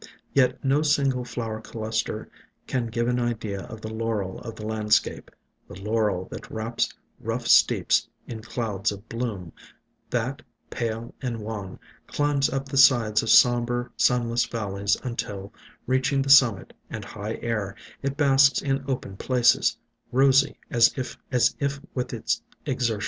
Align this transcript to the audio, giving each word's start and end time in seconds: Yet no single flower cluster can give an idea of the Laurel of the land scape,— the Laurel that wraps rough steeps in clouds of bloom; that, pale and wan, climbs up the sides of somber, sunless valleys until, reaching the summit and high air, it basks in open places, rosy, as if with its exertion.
Yet 0.33 0.65
no 0.65 0.81
single 0.81 1.23
flower 1.23 1.61
cluster 1.61 2.27
can 2.65 2.87
give 2.87 3.07
an 3.07 3.19
idea 3.19 3.61
of 3.61 3.81
the 3.81 3.93
Laurel 3.93 4.39
of 4.39 4.55
the 4.55 4.65
land 4.65 4.93
scape,— 4.95 5.29
the 5.67 5.79
Laurel 5.79 6.27
that 6.31 6.49
wraps 6.49 6.91
rough 7.19 7.45
steeps 7.45 8.07
in 8.25 8.41
clouds 8.41 8.91
of 8.91 9.07
bloom; 9.07 9.51
that, 10.09 10.41
pale 10.71 11.13
and 11.21 11.37
wan, 11.37 11.77
climbs 12.07 12.49
up 12.49 12.67
the 12.67 12.77
sides 12.77 13.21
of 13.21 13.29
somber, 13.29 13.91
sunless 13.95 14.45
valleys 14.47 14.97
until, 15.03 15.53
reaching 15.85 16.23
the 16.23 16.31
summit 16.31 16.73
and 16.89 17.05
high 17.05 17.35
air, 17.43 17.75
it 18.01 18.17
basks 18.17 18.59
in 18.59 18.83
open 18.87 19.17
places, 19.17 19.77
rosy, 20.11 20.57
as 20.71 20.91
if 20.97 21.79
with 21.93 22.11
its 22.11 22.41
exertion. 22.65 22.99